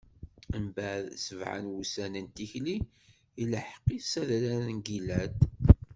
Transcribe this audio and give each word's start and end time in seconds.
Mbeɛd 0.65 1.05
sebɛa 1.25 1.57
n 1.63 1.71
wussan 1.73 2.13
n 2.25 2.27
tikli, 2.35 2.77
ilḥeq-it 3.43 4.03
s 4.11 4.13
adrar 4.21 4.63
n 4.75 4.77
Gilɛad. 4.85 5.35